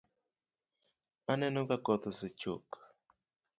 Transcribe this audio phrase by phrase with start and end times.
[1.31, 2.67] Aneno ka koth osechok